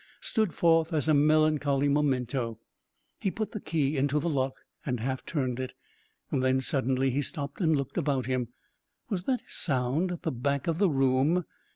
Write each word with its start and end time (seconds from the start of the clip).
stood 0.21 0.51
forth 0.51 0.91
as 0.93 1.07
a 1.07 1.13
melancholy 1.13 1.87
memento. 1.87 2.57
He 3.19 3.29
put 3.29 3.51
the 3.51 3.59
key 3.59 3.97
into 3.97 4.19
the 4.19 4.31
lock 4.31 4.55
and 4.83 4.99
half 4.99 5.23
turned 5.27 5.59
it. 5.59 5.75
Then, 6.31 6.59
suddenly, 6.59 7.11
he 7.11 7.21
stopped 7.21 7.61
and 7.61 7.75
looked 7.75 7.97
about 7.99 8.25
him. 8.25 8.47
Was 9.11 9.25
that 9.25 9.41
a 9.41 9.53
sound 9.53 10.11
at 10.11 10.23
the 10.23 10.31
back 10.31 10.65
of 10.65 10.79
the 10.79 10.89
room? 10.89 11.45